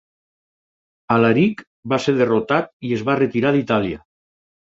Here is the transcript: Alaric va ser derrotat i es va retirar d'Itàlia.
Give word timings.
Alaric 1.15 1.61
va 1.93 1.99
ser 2.07 2.15
derrotat 2.21 2.73
i 2.89 2.95
es 2.97 3.05
va 3.11 3.19
retirar 3.21 3.53
d'Itàlia. 3.59 4.03